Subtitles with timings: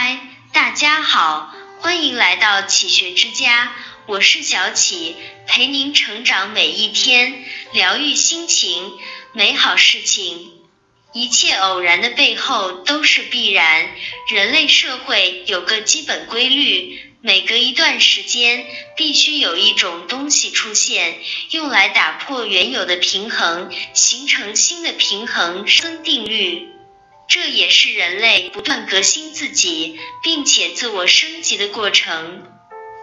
[0.00, 0.20] 嗨，
[0.52, 3.72] 大家好，欢迎来到启学之家，
[4.06, 5.16] 我是小启，
[5.48, 8.92] 陪您成长每一天，疗愈心情，
[9.32, 10.52] 美好事情。
[11.12, 13.90] 一切偶然的背后都是必然。
[14.28, 21.18] 人类社会有个基本规律，每隔一段时间，必须有一种东西出现，
[21.50, 26.68] 用来打破原有的平衡，形成新的平衡生定律。
[27.28, 32.42] 这也是人类不断革新自己，并且自我升级的过程。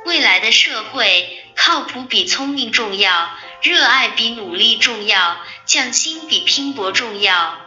[0.04, 3.30] 未来的社会，靠谱比聪明重要，
[3.62, 7.62] 热爱比努力重要，匠心比拼搏重要。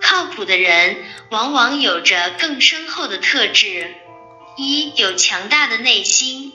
[0.00, 3.94] 靠谱的人往往有着更深厚的特质：
[4.56, 6.52] 一有强大的内心。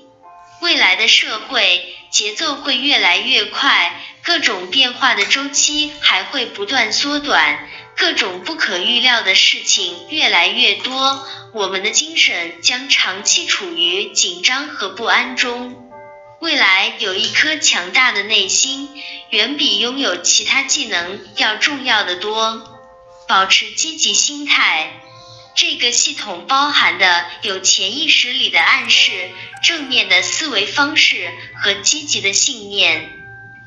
[0.60, 15.76] 未来的社会节奏会越来越快，各种变化的周期还会不断缩短，各种不可预料的事情越来越多，我们的精神将长期处于紧张和不安中。
[16.40, 18.90] 未来有一颗强大的内心，
[19.32, 22.76] 远比拥有其他技能要重要的多。
[23.28, 25.02] 保持积极心态，
[25.56, 29.32] 这个系统包含的有潜意识里的暗示、
[29.64, 33.17] 正面的思维方式和积极的信念。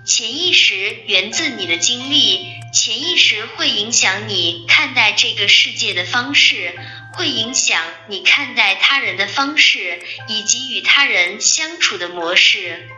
[0.03, 6.75] 潜意识源自你的经历，潜意识会影响你看待这个世界的方式，
[7.13, 12.89] 会影响你看待他人的方式，以及与他人相处的模式。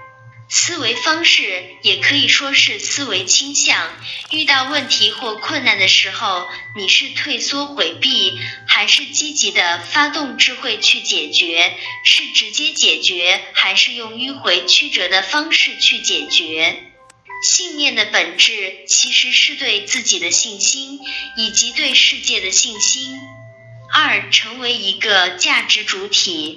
[0.49, 3.91] 思维方式也可以说是思维倾向。
[4.31, 11.75] 遇到问题或困难的时候，你是退缩回避，还是积极的发动智慧去解决？
[12.05, 16.92] 是直接解决，还是用迂回曲折的方式去解决？
[17.43, 21.01] 信念的本质其实是对自己的信心，
[21.37, 23.19] 以及对世界的信心。
[23.93, 26.57] 二，成为一个价值主体。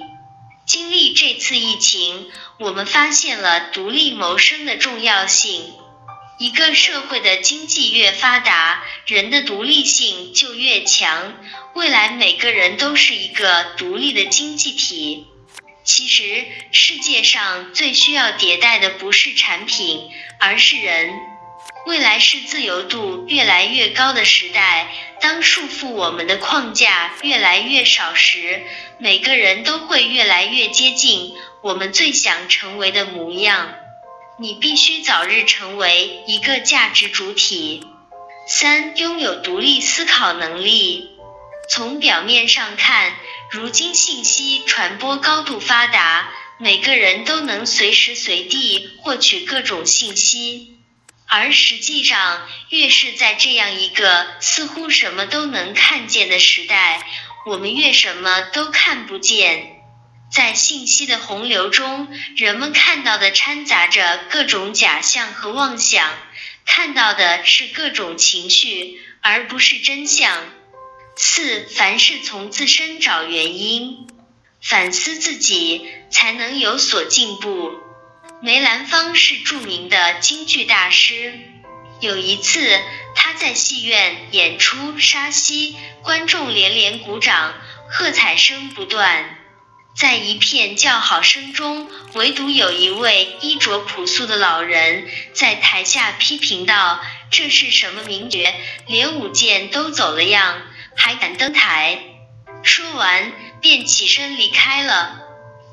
[0.64, 5.74] 经历这次疫情，我们发现了独立谋生的重要性。
[6.38, 11.34] 一个社会的经济越发达，人的独立性就越强。
[11.74, 15.26] 未来每个人都是一个独立的经济体。
[15.86, 20.10] 其实，世界上最需要迭代的不是产品，
[20.40, 21.14] 而是人。
[21.86, 24.88] 未来是自由度越来越高的时代。
[25.20, 28.62] 当束缚我们的框架越来越少时，
[28.98, 31.32] 每个人都会越来越接近
[31.62, 33.72] 我们最想成为的模样。
[34.40, 37.86] 你必须早日成为一个价值主体。
[38.48, 41.15] 三、拥有独立思考能力。
[41.68, 43.16] 从表面上看，
[43.50, 50.78] 如今信息传播高度发达，每个人都能随时随地获取各种信息。
[51.28, 57.04] 而实际上，越是在这样一个似乎什么都能看见的时代，
[57.46, 59.72] 我们越什么都看不见。
[60.32, 66.12] 在信息的洪流中，人们看到的掺杂着各种假象和妄想，
[66.64, 70.44] 看到的是各种情绪，而不是真相。
[71.18, 74.06] 四，凡事从自身找原因，
[74.60, 77.72] 反思自己，才能有所进步。
[78.42, 81.32] 梅兰芳是著名的京剧大师。
[82.00, 82.78] 有一次，
[83.14, 87.54] 他在戏院演出沙溪，观众连连鼓掌，
[87.88, 89.38] 喝彩声不断。
[89.96, 97.00] 在一片叫好声中，唯独有一位衣着朴素的老人在台下批评道
[97.32, 98.54] ：“这是什么名角，
[98.86, 100.60] 连舞剑都走了样，
[101.06, 102.00] 还敢登台？”
[102.64, 103.30] 说完，
[103.60, 105.20] 便起身离开了。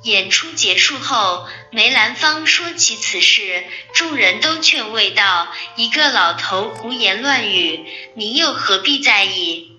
[0.04, 3.64] 演出结束后，梅兰芳说起此事，
[3.96, 7.84] 众人都劝慰道：“一个老头胡言乱语，
[8.14, 9.72] 您又何必在意？”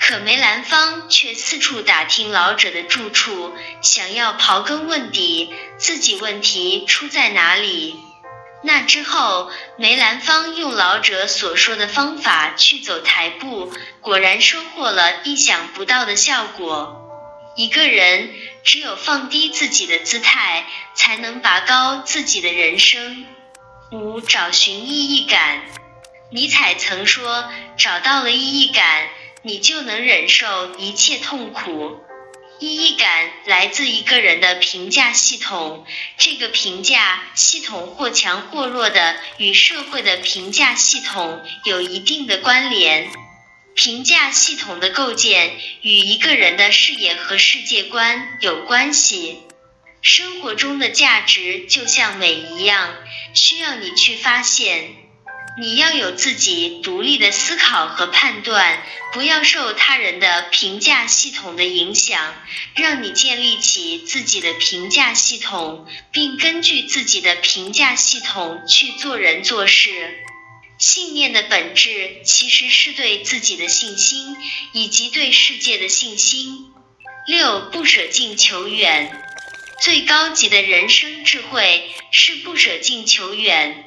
[0.00, 7.94] 可梅兰芳却四处打听老者的住处，想要刨根问底，自己问题出在哪里。
[8.66, 13.70] 那之后，梅兰芳用老者所说的方法去走台步，
[14.00, 17.02] 果然收获了意想不到的效果。
[17.56, 18.34] 一个人
[18.64, 23.26] 只有放低自己的姿态，才能拔高自己的人生。
[23.92, 25.60] 五、找寻意义感。
[26.30, 29.08] 尼采曾说：“找到了意义感，
[29.42, 32.02] 你就能忍受一切痛苦。”
[32.64, 35.84] 意义感来自一个人的评价系统，
[36.16, 43.10] 这个评价系统或强或弱的与社会的评价系统有一定的关联。
[43.74, 49.42] 评价系统的构建与一个人的视野和世界观有关系。
[50.00, 52.94] 生活中的价值就像美一样，
[53.34, 55.03] 需要你去发现。
[55.56, 62.34] 你要有自己独立的思考和判断，不要受他人的评价系统的影响，
[62.74, 70.18] 让你建立起自己的评价系统，并根据自己的评价系统去做人做事。
[70.76, 74.36] 信念的本质其实是对自己的信心，
[74.72, 76.72] 以及对世界的信心。
[77.28, 79.22] 六不舍近求远，
[79.80, 83.84] 最高级的人生智慧是不舍近求远。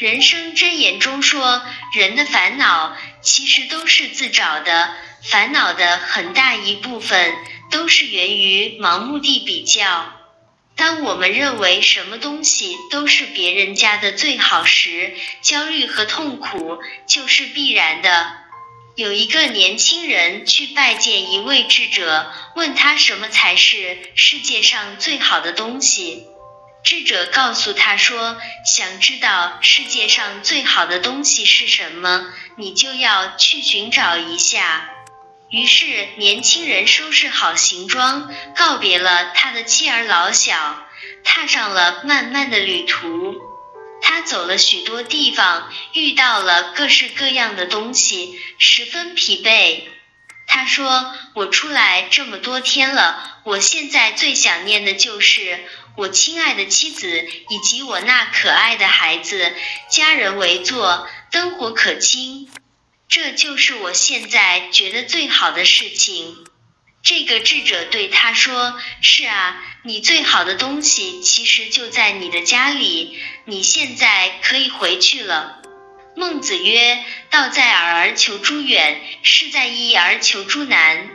[0.00, 1.60] 人生箴言中说，
[1.92, 7.34] 人的烦恼其实都是自找的，烦恼的很大一部分
[7.70, 10.10] 都是源于盲目地比较。
[10.74, 18.38] 当我们认为什么东西都是别人家的最好时，焦虑和痛苦就是必然的。
[18.96, 26.24] 有一个年轻人去拜见一位智者，问他什么才是世界上最好的东西。
[26.82, 34.90] 智者告诉他说：“想知道世界上最好的东西是什么，你就要去寻找一下。”
[35.50, 40.86] 于是，年轻人收拾好行装，告别了他的妻儿老小，
[41.24, 43.34] 踏上了漫漫的旅途。
[44.00, 49.82] 他走了许多地方，遇到了各式各样的东西，十分疲惫。
[50.52, 55.64] 他说：“我出来这么多天了，我现在最想念的就是。”
[55.96, 59.52] 我亲爱的妻子以及我那可爱的孩子，
[59.90, 62.48] 家人围坐，灯火可亲，
[63.08, 66.44] 这就是我现在觉得最好的事情。
[67.02, 75.59] 这个智者对他说：“是啊，你最好的东西其实就在你的家里，你现在可以回去了。”
[76.20, 77.02] 孟子曰
[77.32, 81.08] ：“道在迩而求诸远，事在易而求诸难。”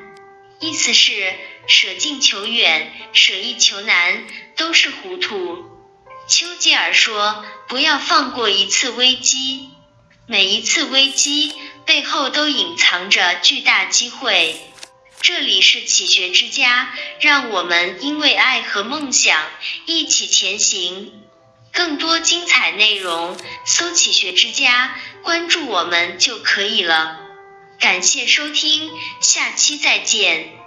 [0.59, 1.31] 意思是。
[1.67, 5.65] 舍近求远，舍易求难，都是糊涂。
[6.27, 9.69] 丘吉尔说：“不要放过一次危机，
[10.27, 11.53] 每一次危机
[11.83, 14.55] 背后都隐藏着巨大机会。”
[15.21, 19.41] 这里是启学之家，让我们因为爱和梦想
[19.87, 21.24] 一起前行。
[21.75, 27.19] 更多精彩内容，搜“起学之家”，关注我们就可以了。
[27.79, 28.89] 感谢收听，
[29.19, 30.64] 下期再见。